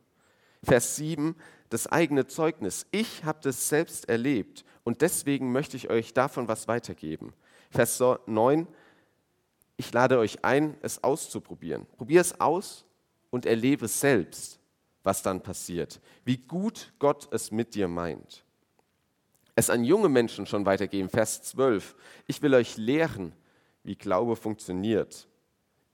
Vers 0.62 0.96
7. 0.96 1.36
Das 1.68 1.86
eigene 1.86 2.26
Zeugnis. 2.26 2.86
Ich 2.90 3.24
habe 3.24 3.38
das 3.42 3.68
selbst 3.68 4.08
erlebt 4.08 4.64
und 4.84 5.02
deswegen 5.02 5.52
möchte 5.52 5.76
ich 5.76 5.90
euch 5.90 6.14
davon 6.14 6.48
was 6.48 6.68
weitergeben. 6.68 7.32
Vers 7.70 8.00
9 8.26 8.68
ich 9.76 9.92
lade 9.92 10.18
euch 10.18 10.44
ein, 10.44 10.76
es 10.82 11.04
auszuprobieren. 11.04 11.86
Probier 11.96 12.20
es 12.20 12.40
aus 12.40 12.84
und 13.30 13.44
erlebe 13.44 13.88
selbst, 13.88 14.58
was 15.02 15.22
dann 15.22 15.42
passiert, 15.42 16.00
wie 16.24 16.38
gut 16.38 16.92
Gott 16.98 17.28
es 17.30 17.50
mit 17.50 17.74
dir 17.74 17.88
meint. 17.88 18.44
Es 19.54 19.70
an 19.70 19.84
junge 19.84 20.08
Menschen 20.08 20.46
schon 20.46 20.66
weitergeben, 20.66 21.08
Vers 21.08 21.42
12. 21.42 21.94
Ich 22.26 22.42
will 22.42 22.54
euch 22.54 22.76
lehren, 22.76 23.32
wie 23.84 23.96
Glaube 23.96 24.36
funktioniert. 24.36 25.28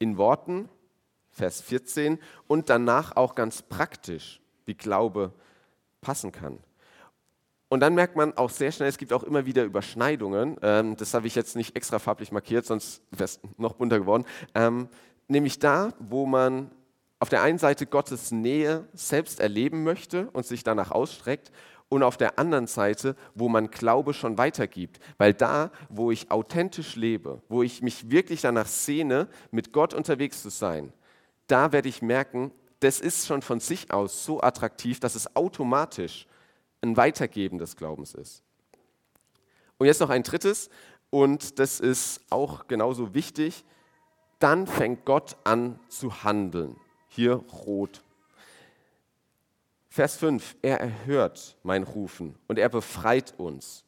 In 0.02 0.18
Worten, 0.18 0.68
Vers 1.30 1.60
14, 1.60 2.18
und 2.48 2.68
danach 2.68 3.14
auch 3.14 3.36
ganz 3.36 3.62
praktisch, 3.62 4.40
wie 4.66 4.74
Glaube 4.74 5.32
passen 6.00 6.32
kann. 6.32 6.58
Und 7.68 7.78
dann 7.78 7.94
merkt 7.94 8.16
man 8.16 8.36
auch 8.36 8.50
sehr 8.50 8.72
schnell, 8.72 8.88
es 8.88 8.98
gibt 8.98 9.12
auch 9.12 9.22
immer 9.22 9.46
wieder 9.46 9.62
Überschneidungen. 9.62 10.56
Ähm, 10.60 10.96
das 10.96 11.14
habe 11.14 11.28
ich 11.28 11.36
jetzt 11.36 11.54
nicht 11.54 11.76
extra 11.76 12.00
farblich 12.00 12.32
markiert, 12.32 12.66
sonst 12.66 13.00
wäre 13.12 13.24
es 13.24 13.40
noch 13.56 13.74
bunter 13.74 14.00
geworden. 14.00 14.24
Ähm, 14.56 14.88
nämlich 15.28 15.60
da, 15.60 15.94
wo 16.00 16.26
man 16.26 16.72
auf 17.20 17.28
der 17.28 17.42
einen 17.42 17.58
Seite 17.58 17.86
Gottes 17.86 18.32
Nähe 18.32 18.88
selbst 18.92 19.38
erleben 19.38 19.84
möchte 19.84 20.28
und 20.32 20.44
sich 20.44 20.64
danach 20.64 20.90
ausstreckt 20.90 21.52
und 21.92 22.02
auf 22.02 22.16
der 22.16 22.38
anderen 22.38 22.66
Seite, 22.66 23.16
wo 23.34 23.50
man 23.50 23.70
Glaube 23.70 24.14
schon 24.14 24.38
weitergibt. 24.38 24.98
Weil 25.18 25.34
da, 25.34 25.70
wo 25.90 26.10
ich 26.10 26.30
authentisch 26.30 26.96
lebe, 26.96 27.42
wo 27.50 27.62
ich 27.62 27.82
mich 27.82 28.10
wirklich 28.10 28.40
danach 28.40 28.66
sehne, 28.66 29.28
mit 29.50 29.74
Gott 29.74 29.92
unterwegs 29.92 30.40
zu 30.40 30.48
sein, 30.48 30.94
da 31.48 31.70
werde 31.70 31.90
ich 31.90 32.00
merken, 32.00 32.50
das 32.80 32.98
ist 32.98 33.26
schon 33.26 33.42
von 33.42 33.60
sich 33.60 33.92
aus 33.92 34.24
so 34.24 34.40
attraktiv, 34.40 35.00
dass 35.00 35.14
es 35.14 35.36
automatisch 35.36 36.26
ein 36.80 36.96
Weitergeben 36.96 37.58
des 37.58 37.76
Glaubens 37.76 38.14
ist. 38.14 38.42
Und 39.76 39.86
jetzt 39.86 40.00
noch 40.00 40.08
ein 40.08 40.22
drittes, 40.22 40.70
und 41.10 41.58
das 41.58 41.78
ist 41.78 42.22
auch 42.30 42.68
genauso 42.68 43.12
wichtig, 43.12 43.66
dann 44.38 44.66
fängt 44.66 45.04
Gott 45.04 45.36
an 45.44 45.78
zu 45.90 46.24
handeln. 46.24 46.74
Hier 47.08 47.34
rot. 47.34 48.02
Vers 49.92 50.16
5, 50.16 50.56
er 50.62 50.80
erhört 50.80 51.58
mein 51.62 51.82
Rufen 51.82 52.34
und 52.48 52.58
er 52.58 52.70
befreit 52.70 53.34
uns. 53.36 53.84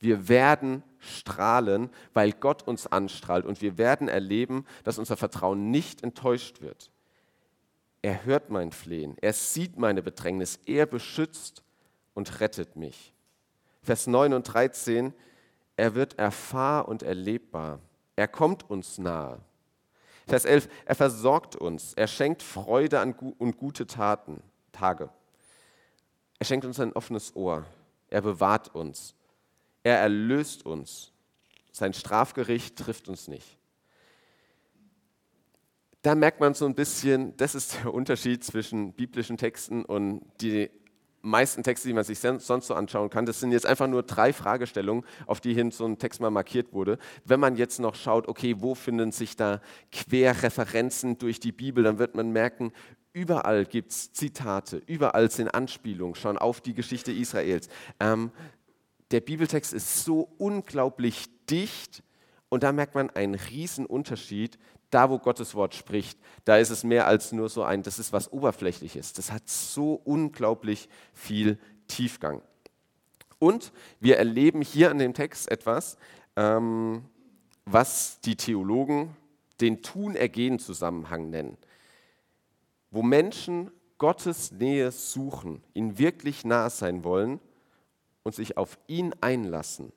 Wir 0.00 0.28
werden 0.28 0.82
strahlen, 0.98 1.90
weil 2.12 2.32
Gott 2.32 2.64
uns 2.64 2.88
anstrahlt 2.88 3.46
und 3.46 3.62
wir 3.62 3.78
werden 3.78 4.08
erleben, 4.08 4.66
dass 4.82 4.98
unser 4.98 5.16
Vertrauen 5.16 5.70
nicht 5.70 6.02
enttäuscht 6.02 6.62
wird. 6.62 6.90
Er 8.02 8.24
hört 8.24 8.50
mein 8.50 8.72
Flehen, 8.72 9.14
er 9.20 9.32
sieht 9.32 9.78
meine 9.78 10.02
Bedrängnis, 10.02 10.58
er 10.66 10.84
beschützt 10.84 11.62
und 12.12 12.40
rettet 12.40 12.74
mich. 12.74 13.14
Vers 13.82 14.08
9 14.08 14.32
und 14.32 14.52
13, 14.52 15.14
er 15.76 15.94
wird 15.94 16.18
erfahr 16.18 16.88
und 16.88 17.04
erlebbar. 17.04 17.78
Er 18.16 18.26
kommt 18.26 18.68
uns 18.68 18.98
nahe. 18.98 19.38
Vers 20.26 20.44
11, 20.44 20.68
er 20.86 20.96
versorgt 20.96 21.54
uns. 21.54 21.94
Er 21.94 22.08
schenkt 22.08 22.42
Freude 22.42 23.00
und 23.38 23.56
gute 23.58 23.86
Taten, 23.86 24.42
Tage. 24.72 25.08
Er 26.38 26.46
schenkt 26.46 26.66
uns 26.66 26.80
ein 26.80 26.92
offenes 26.92 27.34
Ohr. 27.34 27.64
Er 28.08 28.22
bewahrt 28.22 28.74
uns. 28.74 29.14
Er 29.82 29.98
erlöst 29.98 30.66
uns. 30.66 31.12
Sein 31.72 31.92
Strafgericht 31.92 32.76
trifft 32.76 33.08
uns 33.08 33.28
nicht. 33.28 33.58
Da 36.02 36.14
merkt 36.14 36.40
man 36.40 36.54
so 36.54 36.66
ein 36.66 36.74
bisschen, 36.74 37.36
das 37.36 37.54
ist 37.54 37.78
der 37.82 37.92
Unterschied 37.92 38.44
zwischen 38.44 38.92
biblischen 38.92 39.36
Texten 39.36 39.84
und 39.84 40.22
die 40.40 40.70
meisten 41.20 41.62
Texte, 41.62 41.88
die 41.88 41.94
man 41.94 42.04
sich 42.04 42.20
sonst 42.20 42.46
so 42.46 42.74
anschauen 42.74 43.10
kann. 43.10 43.26
Das 43.26 43.40
sind 43.40 43.50
jetzt 43.50 43.66
einfach 43.66 43.88
nur 43.88 44.04
drei 44.04 44.32
Fragestellungen, 44.32 45.04
auf 45.26 45.40
die 45.40 45.52
hin 45.52 45.72
so 45.72 45.84
ein 45.84 45.98
Text 45.98 46.20
mal 46.20 46.30
markiert 46.30 46.72
wurde. 46.72 46.98
Wenn 47.24 47.40
man 47.40 47.56
jetzt 47.56 47.80
noch 47.80 47.96
schaut, 47.96 48.28
okay, 48.28 48.54
wo 48.58 48.74
finden 48.74 49.10
sich 49.10 49.36
da 49.36 49.60
Querreferenzen 49.90 51.18
durch 51.18 51.40
die 51.40 51.52
Bibel, 51.52 51.82
dann 51.82 51.98
wird 51.98 52.14
man 52.14 52.30
merken, 52.30 52.72
überall 53.16 53.64
gibt 53.64 53.92
es 53.92 54.12
Zitate, 54.12 54.82
überall 54.86 55.30
sind 55.30 55.48
Anspielungen 55.48 56.14
schon 56.14 56.36
auf 56.36 56.60
die 56.60 56.74
Geschichte 56.74 57.12
Israels. 57.12 57.68
Ähm, 57.98 58.30
der 59.10 59.20
Bibeltext 59.20 59.72
ist 59.72 60.04
so 60.04 60.28
unglaublich 60.36 61.24
dicht 61.46 62.02
und 62.50 62.62
da 62.62 62.72
merkt 62.72 62.94
man 62.94 63.08
einen 63.08 63.34
riesen 63.34 63.86
Unterschied 63.86 64.58
da, 64.90 65.10
wo 65.10 65.18
Gottes 65.18 65.54
Wort 65.54 65.74
spricht, 65.74 66.18
da 66.44 66.58
ist 66.58 66.70
es 66.70 66.84
mehr 66.84 67.06
als 67.06 67.32
nur 67.32 67.48
so 67.48 67.62
ein, 67.64 67.82
das 67.82 67.98
ist 67.98 68.12
was 68.12 68.32
Oberflächliches. 68.32 69.14
Das 69.14 69.32
hat 69.32 69.48
so 69.48 69.94
unglaublich 70.04 70.88
viel 71.12 71.58
Tiefgang. 71.88 72.42
Und 73.38 73.72
wir 73.98 74.16
erleben 74.18 74.62
hier 74.62 74.90
an 74.90 74.98
dem 74.98 75.12
Text 75.12 75.50
etwas, 75.50 75.98
ähm, 76.36 77.04
was 77.64 78.20
die 78.20 78.36
Theologen 78.36 79.16
den 79.60 79.82
Tun-Ergehen-Zusammenhang 79.82 81.30
nennen, 81.30 81.56
wo 82.90 83.02
Menschen 83.02 83.70
Gottes 83.98 84.52
Nähe 84.52 84.90
suchen, 84.90 85.62
ihn 85.74 85.98
wirklich 85.98 86.44
nahe 86.44 86.70
sein 86.70 87.04
wollen 87.04 87.40
und 88.22 88.34
sich 88.34 88.56
auf 88.56 88.78
ihn 88.86 89.14
einlassen. 89.20 89.92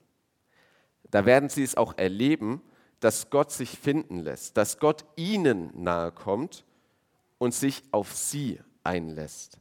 Da 1.12 1.26
werden 1.26 1.50
sie 1.50 1.64
es 1.64 1.76
auch 1.76 1.98
erleben, 1.98 2.62
dass 3.00 3.30
Gott 3.30 3.52
sich 3.52 3.78
finden 3.78 4.20
lässt, 4.20 4.58
dass 4.58 4.80
Gott 4.80 5.06
ihnen 5.16 5.72
nahe 5.74 6.12
kommt 6.12 6.66
und 7.38 7.54
sich 7.54 7.84
auf 7.92 8.14
sie 8.16 8.60
einlässt. 8.84 9.60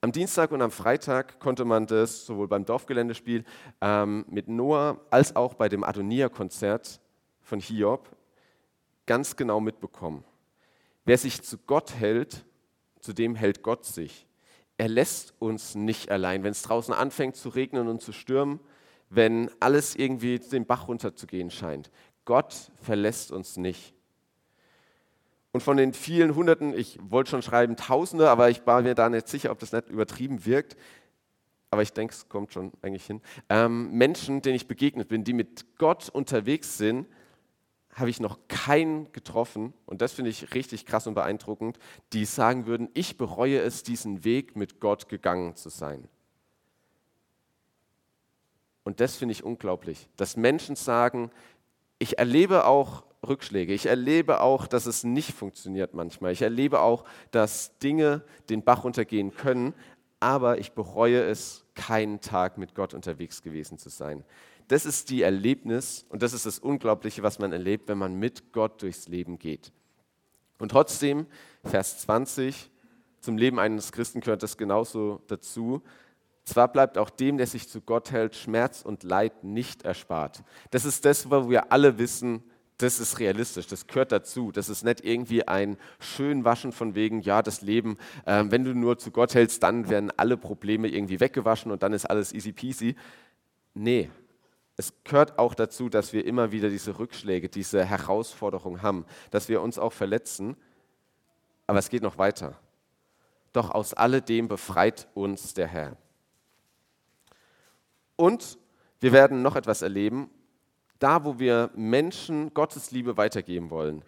Am 0.00 0.12
Dienstag 0.12 0.52
und 0.52 0.62
am 0.62 0.70
Freitag 0.70 1.40
konnte 1.40 1.64
man 1.64 1.86
das 1.86 2.24
sowohl 2.24 2.46
beim 2.46 2.64
Dorfgeländespiel 2.64 3.44
ähm, 3.80 4.24
mit 4.28 4.46
Noah 4.46 5.00
als 5.10 5.34
auch 5.34 5.54
bei 5.54 5.68
dem 5.68 5.82
Adonia-Konzert 5.82 7.00
von 7.40 7.58
Hiob 7.58 8.08
ganz 9.06 9.34
genau 9.34 9.58
mitbekommen. 9.58 10.22
Wer 11.08 11.16
sich 11.16 11.40
zu 11.40 11.56
Gott 11.56 11.94
hält, 11.94 12.44
zu 13.00 13.14
dem 13.14 13.34
hält 13.34 13.62
Gott 13.62 13.86
sich. 13.86 14.26
Er 14.76 14.88
lässt 14.88 15.32
uns 15.38 15.74
nicht 15.74 16.10
allein. 16.10 16.42
Wenn 16.44 16.50
es 16.50 16.60
draußen 16.60 16.92
anfängt 16.92 17.34
zu 17.34 17.48
regnen 17.48 17.88
und 17.88 18.02
zu 18.02 18.12
stürmen, 18.12 18.60
wenn 19.08 19.50
alles 19.58 19.96
irgendwie 19.96 20.38
den 20.38 20.66
Bach 20.66 20.86
runterzugehen 20.86 21.50
scheint. 21.50 21.90
Gott 22.26 22.54
verlässt 22.82 23.32
uns 23.32 23.56
nicht. 23.56 23.94
Und 25.52 25.62
von 25.62 25.78
den 25.78 25.94
vielen 25.94 26.34
Hunderten, 26.34 26.74
ich 26.74 26.98
wollte 27.00 27.30
schon 27.30 27.40
schreiben 27.40 27.76
Tausende, 27.76 28.28
aber 28.28 28.50
ich 28.50 28.66
war 28.66 28.82
mir 28.82 28.94
da 28.94 29.08
nicht 29.08 29.28
sicher, 29.28 29.50
ob 29.50 29.60
das 29.60 29.72
nicht 29.72 29.88
übertrieben 29.88 30.44
wirkt, 30.44 30.76
aber 31.70 31.80
ich 31.80 31.94
denke, 31.94 32.12
es 32.12 32.28
kommt 32.28 32.52
schon 32.52 32.70
eigentlich 32.82 33.06
hin. 33.06 33.22
Ähm, 33.48 33.92
Menschen, 33.92 34.42
denen 34.42 34.56
ich 34.56 34.68
begegnet 34.68 35.08
bin, 35.08 35.24
die 35.24 35.32
mit 35.32 35.78
Gott 35.78 36.10
unterwegs 36.10 36.76
sind, 36.76 37.06
habe 37.98 38.10
ich 38.10 38.20
noch 38.20 38.38
keinen 38.48 39.10
getroffen, 39.12 39.74
und 39.86 40.02
das 40.02 40.12
finde 40.12 40.30
ich 40.30 40.54
richtig 40.54 40.86
krass 40.86 41.06
und 41.06 41.14
beeindruckend, 41.14 41.78
die 42.12 42.24
sagen 42.24 42.66
würden, 42.66 42.88
ich 42.94 43.18
bereue 43.18 43.60
es, 43.60 43.82
diesen 43.82 44.24
Weg 44.24 44.56
mit 44.56 44.80
Gott 44.80 45.08
gegangen 45.08 45.56
zu 45.56 45.68
sein. 45.68 46.08
Und 48.84 49.00
das 49.00 49.16
finde 49.16 49.32
ich 49.32 49.44
unglaublich, 49.44 50.08
dass 50.16 50.36
Menschen 50.36 50.76
sagen, 50.76 51.30
ich 51.98 52.18
erlebe 52.18 52.64
auch 52.64 53.04
Rückschläge. 53.26 53.72
Ich 53.72 53.86
erlebe 53.86 54.40
auch, 54.40 54.66
dass 54.66 54.86
es 54.86 55.04
nicht 55.04 55.32
funktioniert 55.32 55.94
manchmal. 55.94 56.32
Ich 56.32 56.42
erlebe 56.42 56.80
auch, 56.80 57.04
dass 57.30 57.78
Dinge 57.78 58.22
den 58.48 58.62
Bach 58.62 58.84
runtergehen 58.84 59.34
können, 59.34 59.74
aber 60.20 60.58
ich 60.58 60.72
bereue 60.72 61.22
es, 61.22 61.64
keinen 61.74 62.20
Tag 62.20 62.58
mit 62.58 62.74
Gott 62.74 62.94
unterwegs 62.94 63.42
gewesen 63.42 63.78
zu 63.78 63.88
sein. 63.88 64.24
Das 64.68 64.84
ist 64.84 65.10
die 65.10 65.22
Erlebnis 65.22 66.04
und 66.10 66.22
das 66.22 66.34
ist 66.34 66.46
das 66.46 66.58
Unglaubliche, 66.58 67.22
was 67.22 67.38
man 67.38 67.52
erlebt, 67.52 67.88
wenn 67.88 67.98
man 67.98 68.14
mit 68.14 68.52
Gott 68.52 68.82
durchs 68.82 69.08
Leben 69.08 69.38
geht. 69.38 69.72
Und 70.58 70.70
trotzdem, 70.70 71.26
Vers 71.64 72.00
20, 72.00 72.70
zum 73.20 73.38
Leben 73.38 73.58
eines 73.58 73.92
Christen 73.92 74.20
gehört 74.20 74.42
das 74.42 74.56
genauso 74.56 75.22
dazu. 75.26 75.82
Zwar 76.44 76.68
bleibt 76.68 76.98
auch 76.98 77.10
dem, 77.10 77.38
der 77.38 77.46
sich 77.46 77.68
zu 77.68 77.80
Gott 77.80 78.10
hält, 78.10 78.36
Schmerz 78.36 78.82
und 78.82 79.02
Leid 79.02 79.42
nicht 79.42 79.82
erspart. 79.82 80.42
Das 80.70 80.84
ist 80.84 81.04
das, 81.04 81.30
wo 81.30 81.48
wir 81.48 81.72
alle 81.72 81.98
wissen, 81.98 82.42
das 82.78 83.00
ist 83.00 83.18
realistisch, 83.18 83.66
das 83.66 83.86
gehört 83.86 84.12
dazu. 84.12 84.52
Das 84.52 84.68
ist 84.68 84.84
nicht 84.84 85.04
irgendwie 85.04 85.48
ein 85.48 85.76
schön 85.98 86.44
Waschen 86.44 86.72
von 86.72 86.94
wegen, 86.94 87.22
ja, 87.22 87.42
das 87.42 87.60
Leben, 87.60 87.98
äh, 88.24 88.44
wenn 88.48 88.64
du 88.64 88.72
nur 88.72 88.98
zu 88.98 89.10
Gott 89.10 89.34
hältst, 89.34 89.62
dann 89.64 89.88
werden 89.88 90.12
alle 90.16 90.36
Probleme 90.36 90.88
irgendwie 90.88 91.18
weggewaschen 91.18 91.72
und 91.72 91.82
dann 91.82 91.92
ist 91.92 92.04
alles 92.04 92.32
easy 92.32 92.52
peasy. 92.52 92.94
Nee, 93.74 94.10
es 94.78 94.94
gehört 95.02 95.40
auch 95.40 95.54
dazu, 95.54 95.88
dass 95.88 96.12
wir 96.12 96.24
immer 96.24 96.52
wieder 96.52 96.70
diese 96.70 97.00
Rückschläge, 97.00 97.48
diese 97.48 97.84
Herausforderung 97.84 98.80
haben, 98.80 99.04
dass 99.32 99.48
wir 99.48 99.60
uns 99.60 99.76
auch 99.76 99.92
verletzen. 99.92 100.56
Aber 101.66 101.80
es 101.80 101.90
geht 101.90 102.04
noch 102.04 102.16
weiter. 102.16 102.56
Doch 103.52 103.72
aus 103.72 103.92
alledem 103.92 104.46
befreit 104.46 105.08
uns 105.14 105.52
der 105.52 105.66
Herr. 105.66 105.96
Und 108.14 108.56
wir 109.00 109.10
werden 109.10 109.42
noch 109.42 109.56
etwas 109.56 109.82
erleben. 109.82 110.30
Da, 111.00 111.24
wo 111.24 111.40
wir 111.40 111.70
Menschen 111.74 112.54
Gottes 112.54 112.92
Liebe 112.92 113.16
weitergeben 113.16 113.70
wollen, 113.70 114.04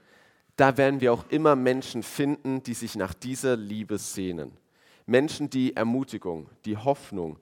da 0.54 0.76
werden 0.76 1.00
wir 1.00 1.12
auch 1.12 1.28
immer 1.30 1.56
Menschen 1.56 2.04
finden, 2.04 2.62
die 2.62 2.74
sich 2.74 2.94
nach 2.94 3.14
dieser 3.14 3.56
Liebe 3.56 3.98
sehnen. 3.98 4.56
Menschen, 5.04 5.50
die 5.50 5.74
Ermutigung, 5.74 6.48
die 6.64 6.76
Hoffnung, 6.76 7.40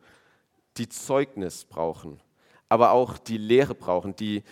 die 0.78 0.88
Zeugnis 0.88 1.66
brauchen 1.66 2.22
aber 2.68 2.92
auch 2.92 3.18
die 3.18 3.38
Lehre 3.38 3.74
brauchen, 3.74 4.14
die 4.16 4.42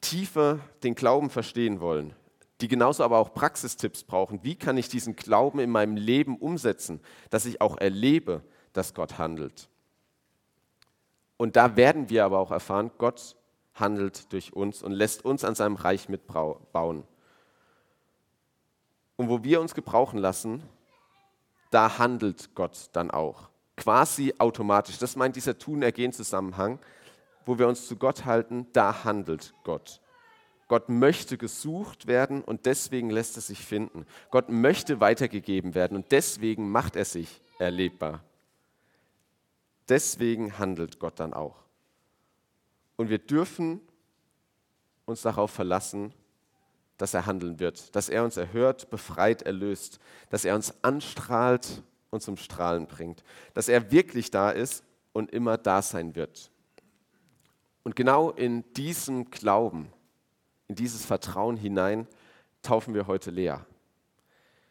tiefer 0.00 0.60
den 0.82 0.94
Glauben 0.94 1.30
verstehen 1.30 1.80
wollen, 1.80 2.14
die 2.60 2.68
genauso 2.68 3.04
aber 3.04 3.18
auch 3.18 3.32
Praxistipps 3.32 4.04
brauchen. 4.04 4.40
Wie 4.42 4.56
kann 4.56 4.76
ich 4.76 4.88
diesen 4.88 5.16
Glauben 5.16 5.58
in 5.58 5.70
meinem 5.70 5.96
Leben 5.96 6.36
umsetzen, 6.36 7.00
dass 7.30 7.46
ich 7.46 7.60
auch 7.60 7.78
erlebe, 7.78 8.42
dass 8.72 8.94
Gott 8.94 9.18
handelt? 9.18 9.68
Und 11.36 11.56
da 11.56 11.76
werden 11.76 12.10
wir 12.10 12.24
aber 12.24 12.38
auch 12.38 12.50
erfahren, 12.50 12.90
Gott 12.98 13.36
handelt 13.74 14.30
durch 14.32 14.52
uns 14.52 14.82
und 14.82 14.92
lässt 14.92 15.24
uns 15.24 15.44
an 15.44 15.54
seinem 15.54 15.76
Reich 15.76 16.08
mitbauen. 16.08 17.04
Und 19.16 19.28
wo 19.28 19.42
wir 19.42 19.60
uns 19.60 19.74
gebrauchen 19.74 20.18
lassen, 20.18 20.62
da 21.70 21.98
handelt 21.98 22.54
Gott 22.54 22.90
dann 22.92 23.10
auch. 23.10 23.48
Quasi 23.76 24.34
automatisch. 24.38 24.98
Das 24.98 25.16
meint 25.16 25.36
dieser 25.36 25.56
Tun-Ergehen-Zusammenhang 25.56 26.78
wo 27.46 27.58
wir 27.58 27.68
uns 27.68 27.86
zu 27.86 27.96
Gott 27.96 28.24
halten, 28.24 28.66
da 28.72 29.04
handelt 29.04 29.54
Gott. 29.64 30.00
Gott 30.68 30.88
möchte 30.88 31.36
gesucht 31.36 32.06
werden 32.06 32.42
und 32.42 32.64
deswegen 32.64 33.10
lässt 33.10 33.36
er 33.36 33.42
sich 33.42 33.58
finden. 33.58 34.06
Gott 34.30 34.50
möchte 34.50 35.00
weitergegeben 35.00 35.74
werden 35.74 35.96
und 35.96 36.12
deswegen 36.12 36.70
macht 36.70 36.94
er 36.94 37.04
sich 37.04 37.40
erlebbar. 37.58 38.22
Deswegen 39.88 40.58
handelt 40.58 41.00
Gott 41.00 41.18
dann 41.18 41.34
auch. 41.34 41.56
Und 42.96 43.08
wir 43.08 43.18
dürfen 43.18 43.80
uns 45.06 45.22
darauf 45.22 45.50
verlassen, 45.50 46.14
dass 46.98 47.14
er 47.14 47.26
handeln 47.26 47.58
wird, 47.58 47.96
dass 47.96 48.08
er 48.08 48.22
uns 48.22 48.36
erhört, 48.36 48.90
befreit, 48.90 49.42
erlöst, 49.42 49.98
dass 50.28 50.44
er 50.44 50.54
uns 50.54 50.72
anstrahlt 50.84 51.82
und 52.10 52.22
zum 52.22 52.36
Strahlen 52.36 52.86
bringt, 52.86 53.24
dass 53.54 53.68
er 53.68 53.90
wirklich 53.90 54.30
da 54.30 54.50
ist 54.50 54.84
und 55.12 55.32
immer 55.32 55.58
da 55.58 55.82
sein 55.82 56.14
wird. 56.14 56.52
Und 57.82 57.96
genau 57.96 58.30
in 58.30 58.64
diesem 58.74 59.30
Glauben, 59.30 59.92
in 60.68 60.74
dieses 60.74 61.04
Vertrauen 61.04 61.56
hinein 61.56 62.06
taufen 62.62 62.94
wir 62.94 63.06
heute 63.06 63.30
Lea. 63.30 63.56